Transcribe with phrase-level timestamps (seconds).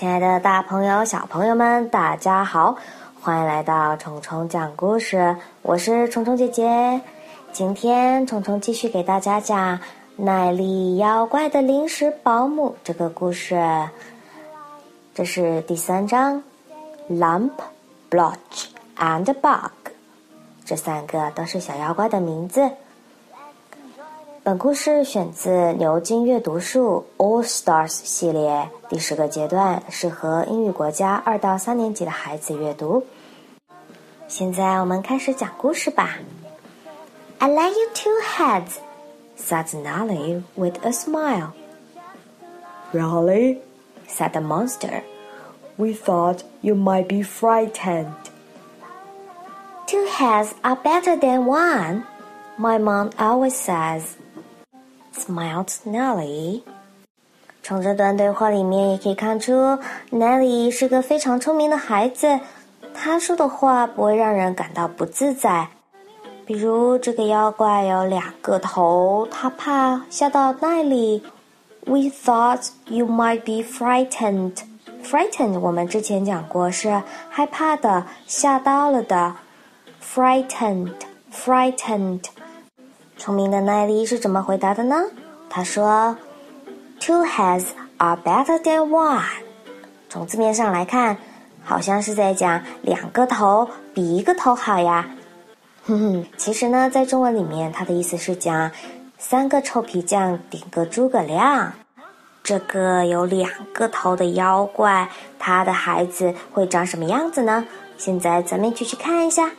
[0.00, 2.74] 亲爱的大朋友、小朋友们，大家好，
[3.20, 5.36] 欢迎来到虫虫讲故事。
[5.60, 6.98] 我是虫虫姐姐。
[7.52, 9.76] 今天虫虫继续给大家讲
[10.16, 13.62] 《耐力妖怪的临时保姆》这个故事。
[15.14, 16.42] 这是第三章
[17.10, 17.50] ，Lump、
[18.10, 19.92] Blotch and Bug，
[20.64, 22.70] 这三个都是小妖怪的名字。
[24.42, 33.04] 本故事选自牛津阅读树 All Stars 系列第十个阶段，适合英语国家二到三年级的孩子阅读。
[34.28, 36.16] 现在我们开始讲故事吧。
[37.38, 38.78] I lend you two heads,"
[39.38, 41.50] said Nelly with a smile.
[42.94, 43.58] "Really?"
[44.08, 45.02] said the monster.
[45.76, 48.06] "We thought you might be frightened."
[49.86, 52.04] Two heads are better than one,
[52.58, 54.16] my mom always says.
[55.14, 56.62] Smiled Nelly。
[57.62, 59.78] 从这段对话里面也可以看出
[60.10, 62.40] ，Nelly 是个非常聪明的孩子。
[62.94, 65.68] 他说的话不会让人感到不自在。
[66.46, 71.22] 比如，这个妖怪有两个头，他怕吓到奈里。
[71.86, 74.56] We thought you might be frightened.
[75.04, 79.36] Frightened，我们之前讲过是害怕的、吓到了的。
[80.02, 82.24] Frightened，frightened。
[83.20, 84.96] 聪明的奈利是怎么回答的呢？
[85.50, 86.16] 他说
[86.98, 87.66] ：“Two heads
[87.98, 89.20] are better than one。”
[90.08, 91.18] 从字面上来看，
[91.62, 95.06] 好像是在讲两个头比一个头好呀。
[95.84, 98.70] 哼哼，其实呢，在中文里面，它的意思是讲
[99.18, 101.74] 三个臭皮匠顶个诸葛亮。
[102.42, 107.66] 这个有两个头的妖怪，他的孩子会长什么样子呢？
[107.98, 109.50] 现在咱们一起去看一下。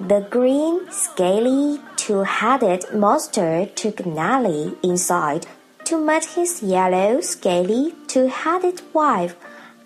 [0.00, 5.46] The green, scaly, two-headed monster took Nelly inside
[5.84, 9.34] to meet his yellow, scaly, two-headed wife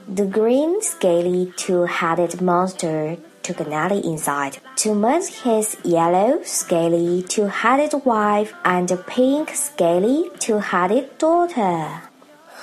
[0.07, 8.49] The green, scaly, two-headed monster took Nelly inside to meet his yellow, scaly, two-headed wife
[8.63, 12.01] and pink, scaly, two-headed daughter.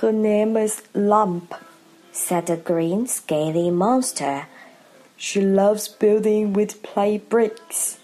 [0.01, 1.55] Her name is Lump,
[2.13, 4.47] said the green, scaly monster.
[5.17, 7.99] She loves building with play bricks.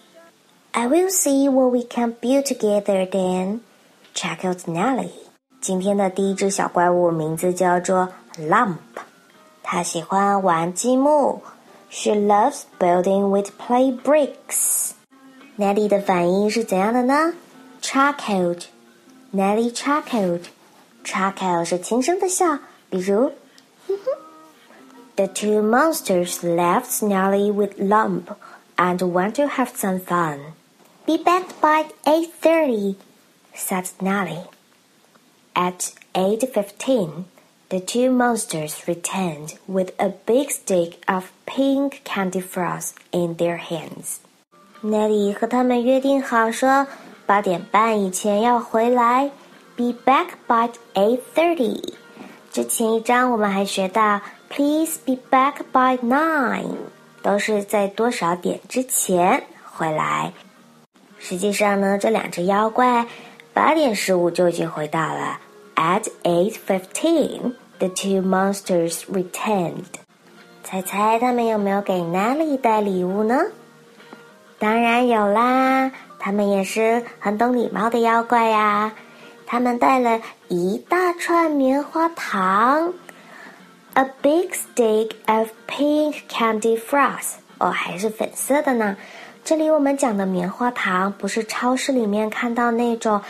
[0.72, 3.62] I will see what we can build together then.
[4.14, 5.10] Check out Nelly。
[5.60, 8.76] 今天的第一只小怪物名字叫做 Lump，
[9.62, 11.42] 它喜欢玩积木。
[11.90, 17.34] She loves building with play bricks。Nelly 的反应是怎样的呢？
[17.80, 22.58] Chuckled。Nelly chuckled。Chuckle 是轻声的笑，
[22.90, 23.32] 比如，
[23.86, 24.12] 哼哼。
[25.16, 28.24] The two monsters left Nelly with Lump
[28.76, 30.38] and went to have some fun.
[31.06, 32.96] Be back by eight thirty
[33.53, 34.45] said Nelly.
[35.55, 37.25] At 8.15,
[37.69, 44.17] the two monsters returned with a big stick of pink candy floss in their hands.
[44.81, 46.87] Nelly 和他们约定好说，
[47.25, 49.31] 八点半以前要回来
[49.75, 51.93] ，be back by 8.30。
[52.51, 56.75] 之前一章我们还学到，please be back by nine，
[57.21, 60.33] 都是在多少点之前回来。
[61.17, 63.07] 实际上呢，这两只妖怪
[63.53, 65.39] 八点十五就已经回到了。
[65.75, 69.85] At eight fifteen, the two monsters returned.
[70.63, 73.37] 猜猜他们有没有给 Nelly 带礼物呢？
[74.57, 78.93] 当然有啦，他们也是很懂礼貌的妖怪呀。
[79.45, 82.93] 他们带了一大串棉花糖
[83.93, 88.95] ，a big stick of pink candy floss，哦，还是粉色的呢。
[89.43, 93.21] 这里我们讲的棉花糖不是超市里面看到那种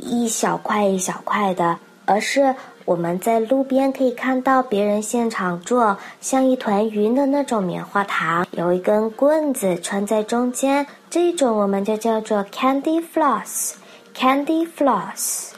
[0.00, 2.54] 一小块一小块的，而是
[2.84, 13.74] 我们在路边可以看到别人现场做像一团云的那种棉花糖，有一根棍子穿在中间，这种我们就叫做 candy floss。
[14.12, 15.52] candy floss,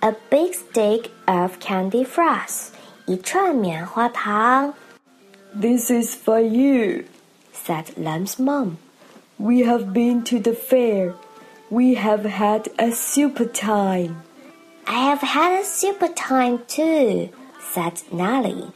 [0.00, 2.68] a big stick of candy floss，
[3.06, 4.74] 一串棉花糖。
[5.58, 7.04] This is for you.
[7.64, 8.78] said Lamb's mom.
[9.38, 11.14] We have been to the fair.
[11.73, 14.15] We have had a super time.
[14.85, 17.29] I have had a super time too,
[17.73, 18.71] said Nellie,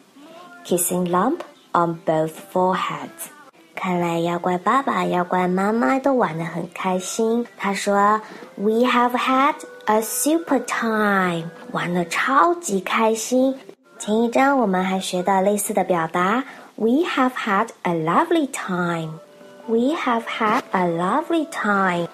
[0.64, 1.44] kissing Lump
[1.74, 3.32] on both foreheads.
[3.76, 7.46] 看来妖怪爸爸、妖怪妈妈都玩得很开心。
[7.58, 8.22] 他说：“
[8.56, 13.56] We have had a super time，玩得超级开心。”
[13.98, 16.44] 前一章我们还学到类似的表达：“
[16.76, 19.20] We have had a lovely time。”
[19.66, 22.08] We have had a lovely time。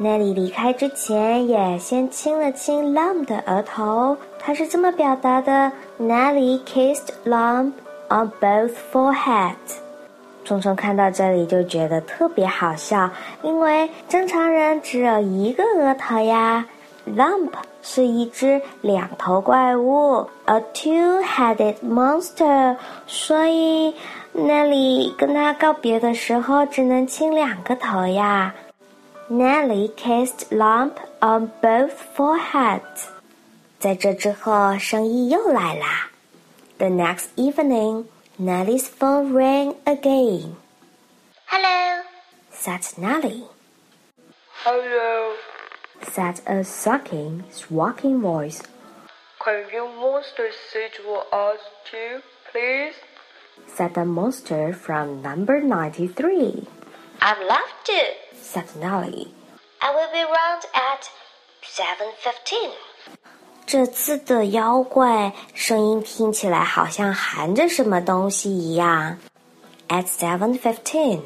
[0.00, 7.72] Nelly 离开之前也先亲了亲 Lump 的额头，他是这么表达的：Nelly kissed Lump
[8.08, 9.80] on both foreheads。
[10.44, 13.10] 虫虫看到这里就觉得特别好笑，
[13.42, 16.64] 因为正常人只有一个额头呀。
[17.16, 17.50] Lump
[17.82, 22.76] 是一只两头怪物，a two-headed monster，
[23.08, 23.92] 所以
[24.32, 28.54] Nelly 跟他告别的时候只能亲两个头呀。
[29.29, 33.07] Nelly kissed Lump on both foreheads。
[33.79, 36.09] 在这之后，生意又来啦。
[36.77, 38.05] The next evening,
[38.37, 40.55] Nelly's phone rang again.
[41.45, 42.03] Hello,
[42.51, 43.43] said Nelly.
[44.63, 45.33] Hello.
[46.11, 48.61] Said a sucking, swacking voice.
[49.39, 51.59] Can you monster sit for us
[51.89, 52.21] too,
[52.51, 52.95] please?
[53.67, 56.67] Said the monster from number ninety-three.
[57.21, 58.26] I'd love to.
[58.42, 58.64] said
[59.80, 61.08] I will be round at
[61.62, 62.70] seven fifteen.
[63.66, 69.18] 这次的妖怪声音听起来好像含着什么东西一样。
[69.88, 71.20] At seven fifteen,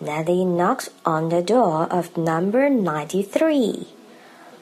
[0.00, 3.86] Nelly knocked on the door of number ninety-three.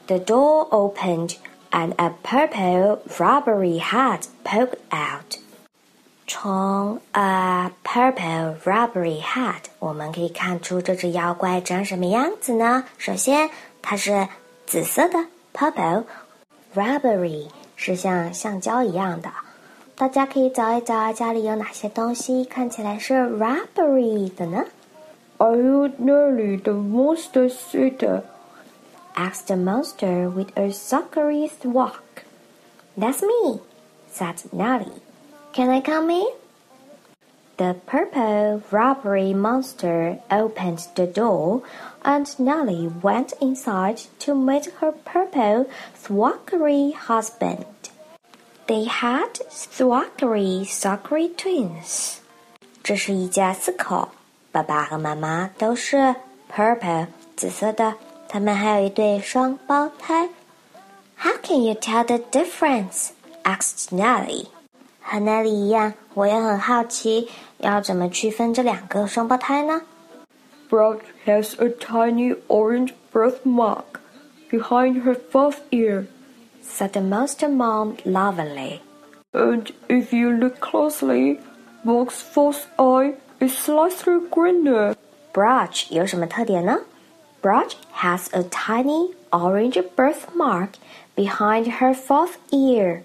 [0.07, 1.37] The door opened,
[1.71, 5.37] and a purple rubbery head poked out.
[6.25, 9.69] 从 a purple rubbery hat
[15.53, 16.05] purple
[16.73, 19.29] rubbery 是像橡胶一样的。
[19.95, 24.65] 大家可以找一找家里有哪些东西看起来是 rubbery 的呢
[25.37, 28.23] ？Are you Nelly the monster sitter?
[29.15, 32.23] asked the monster with a sugary squawk.
[32.97, 33.59] That's me,"
[34.11, 35.02] said Nelly.
[35.53, 36.25] Can I come in?
[37.57, 41.61] The purple rubbery monster opened the door,
[42.03, 47.65] and Nelly went inside to meet her purple thwackery husband.
[48.65, 52.17] They had thwackery thwackery twins.
[52.81, 54.09] 这是一家四口，
[54.51, 56.15] 爸爸和妈妈都是
[56.51, 57.93] purple 紫色的，
[58.27, 60.27] 他们还有一对双胞胎。
[61.15, 63.11] How can you tell the difference?
[63.43, 64.47] asked Nelly.
[65.03, 65.69] 和 Nelly
[71.25, 74.01] has a tiny orange birthmark
[74.49, 76.07] behind her fourth ear,
[76.61, 78.81] said the monster mom lovingly.
[79.33, 81.39] And if you look closely,
[81.83, 84.95] Bug's fourth eye is slightly greener.
[85.33, 86.79] Blotch 有什么特点呢
[87.41, 90.77] ？Blotch has a tiny orange birthmark
[91.15, 93.03] behind her fourth ear.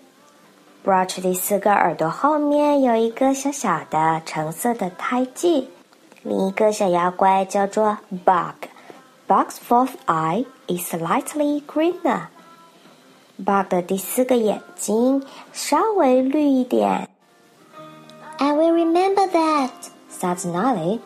[0.84, 5.68] Blotch 第四个耳朵后面有一个小小的橙色的胎记，
[6.22, 8.54] 另一个小妖怪叫做 Bug。
[9.26, 12.28] Bug's fourth eye is slightly greener.
[13.36, 17.08] Bug 的第四个眼睛稍微绿一点。
[18.38, 19.70] I will remember that,"
[20.10, 21.00] said Nelly.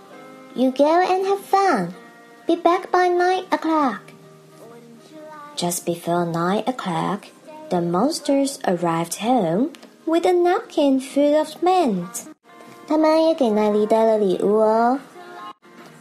[0.54, 1.88] "You go and have fun.
[2.46, 4.00] Be back by nine o'clock."
[5.56, 7.20] Just before nine o'clock.
[7.72, 9.70] The monsters arrived home
[10.04, 12.26] with a napkin full of mint.
[12.86, 14.98] 他们也给那里带了礼物哦。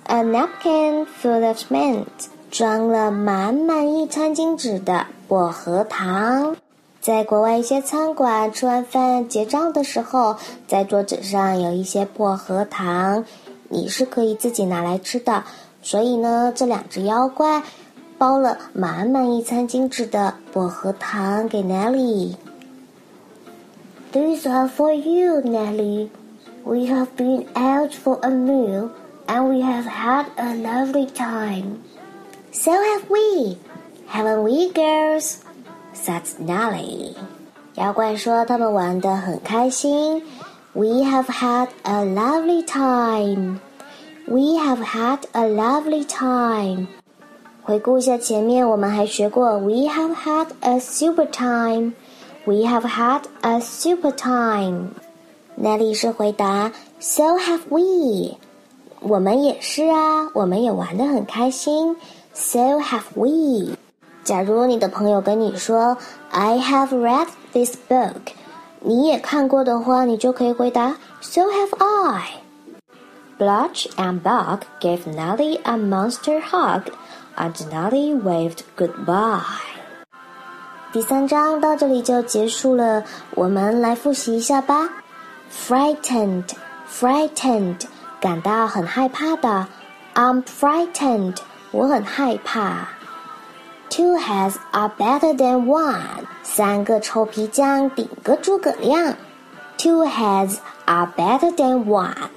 [0.07, 2.05] A napkin full of mint，
[2.51, 6.57] 装了满满一餐巾纸的薄荷糖。
[6.99, 10.35] 在国外一些餐馆吃完饭结账的时候，
[10.67, 13.23] 在桌子上有一些薄荷糖，
[13.69, 15.45] 你是可以自己拿来吃的。
[15.81, 17.63] 所以呢，这两只妖怪
[18.20, 26.08] 包了满满一餐巾纸的薄荷糖给 Nelly。These are for you, Nelly.
[26.64, 28.90] We have been out for a meal
[29.26, 31.82] and we have had a lovely time.
[32.52, 33.58] So have we,
[34.08, 35.38] haven't we, girls?
[35.94, 37.14] said Nelly.
[37.74, 40.22] 妖怪说他们玩得很开心。
[40.72, 43.58] We have had a lovely time.
[44.26, 46.88] We have had a lovely time.
[47.71, 51.93] 回顾一下前面，我们还学过 "We have had a super time."
[52.43, 54.89] We have had a super time.
[55.55, 58.35] 那里是回答 "So have we."
[58.99, 61.95] 我们也是啊，我们也玩得很开心。
[62.33, 63.77] So have we.
[64.25, 65.97] 假如你的朋友跟你说
[66.31, 68.33] "I have read this book."
[68.81, 72.40] 你也看过的话，你就可以回答 "So have I."
[73.41, 76.91] Blotch and Bug gave Nelly a monster hug,
[77.35, 79.41] and Nelly waved goodbye.
[80.93, 84.87] 第三章到这里就结束了，我们来复习一下吧。
[85.51, 86.49] Frightened,
[86.87, 87.79] frightened，
[88.19, 89.65] 感到很害怕的。
[90.13, 91.37] I'm frightened，
[91.71, 92.89] 我很害怕。
[93.89, 99.15] Two heads are better than one，三个臭皮匠顶个诸葛亮。
[99.79, 102.29] Two heads are better than one。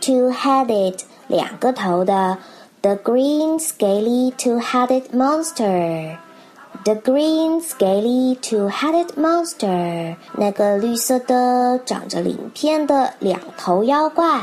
[0.00, 2.38] Two-headed，两个头的，
[2.82, 14.42] the green scaly two-headed monster。The green scaly two-headed monster，那个绿色的长着鳞片的两头妖怪。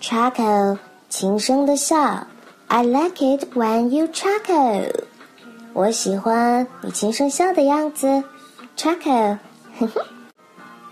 [0.00, 0.78] Chuckle，
[1.08, 2.26] 轻声的笑。
[2.66, 5.04] I like it when you chuckle。
[5.74, 8.24] 我喜欢你轻声笑的样子。
[8.76, 9.38] Chuckle，
[9.78, 10.02] 哼哼。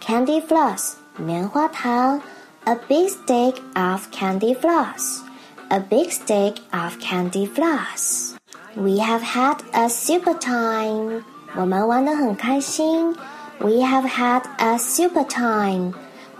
[0.00, 2.20] Candy floss，棉花糖。
[2.64, 5.22] A big stick of candy floss.
[5.70, 8.34] A big stick of candy floss.
[8.76, 11.22] We have had a super time.
[11.56, 13.16] 我们玩得很开心。
[13.58, 15.92] We have had a super time，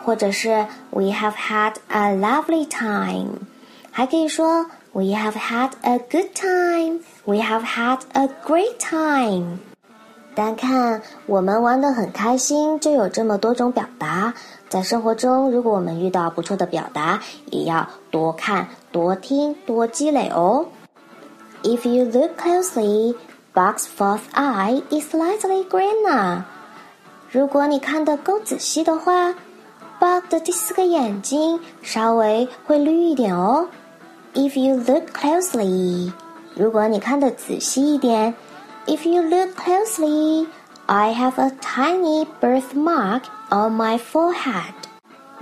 [0.04, 3.40] 或者是 We have had a lovely time，
[3.90, 9.58] 还可以说 We have had a good time。We have had a great time。
[10.34, 14.32] 单看我们玩得很开心，就有这么多种表达。
[14.75, 20.65] 在生活中，如果我们遇到不错的表达，也要多看、多听、多积累哦。
[21.63, 23.15] If you look closely,
[23.53, 26.41] box fourth eye is slightly greener。
[27.31, 29.33] 如果你看得够仔细的话
[29.97, 33.69] ，box 的第四个眼睛稍微会绿一点哦。
[34.33, 36.11] If you look closely，
[36.53, 38.33] 如果你看得仔细一点。
[38.87, 40.24] If you look closely,
[40.86, 44.74] I have a tiny birthmark on my forehead.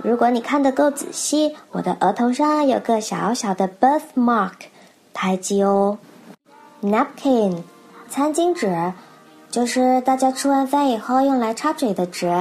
[0.03, 4.53] 如果你看得够仔细，我的额头上有个小小的 birthmark，
[5.13, 5.97] 胎记哦。
[6.81, 7.63] Napkin，
[8.09, 8.93] 餐巾纸，
[9.49, 12.31] 就是大家吃完饭以后用来擦嘴的纸。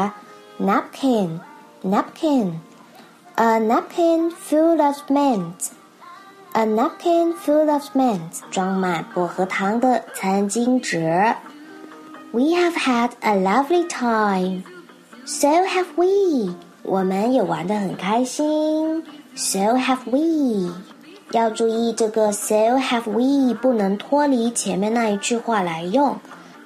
[0.60, 11.34] Napkin，napkin，a napkin full of mint。A napkin full of mint，装满薄荷糖的餐巾纸。
[12.33, 14.63] We have had a lovely time.
[15.23, 16.55] So have we.
[16.81, 19.03] 我们也玩得很开心。
[19.35, 20.73] So have we.
[21.31, 26.17] 要注意这个 so have we 不能脱离前面那一句话来用，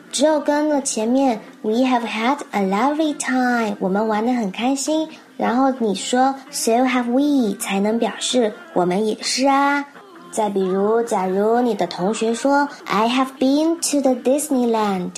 [0.09, 5.09] 只有跟了前面 we have had a lovely time，我们玩得很开心。
[5.35, 9.85] 然后你说 so have we 才能表示我们也是啊。
[10.31, 15.11] 再比如，假如你的同学说 I have been to the Disneyland，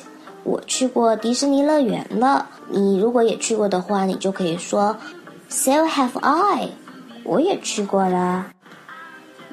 [0.50, 2.48] 我去过迪士尼乐园了。
[2.70, 4.98] 你如果也去过的话，你就可以说
[5.48, 6.70] so have I，
[7.24, 8.48] 我也去过了。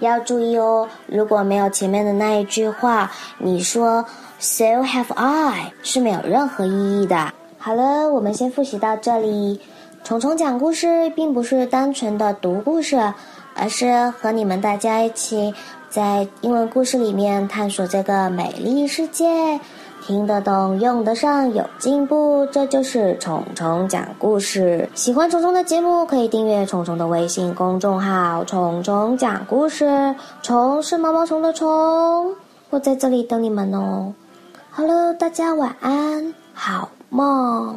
[0.00, 4.06] 要注意哦，如果没有前面的那一句话，你说
[4.38, 7.30] so have I 是没有任何意义的。
[7.58, 9.60] 好了，我们先复习到这里。
[10.02, 13.12] 虫虫讲故事并不是单纯的读故事，
[13.54, 15.52] 而是和你们大家一起
[15.90, 19.60] 在英文故事里面探索这个美丽世界。
[20.02, 24.88] 听得懂，用得上，有进步，这就是虫虫讲故事。
[24.94, 30.14] 喜欢虫虫的节目，可以订阅虫虫的微信公众号“虫虫讲故事”。
[30.42, 32.34] 虫是毛毛虫的虫，
[32.70, 34.14] 我在这里等你们哦。
[34.70, 37.76] 好了，大家晚安，好梦。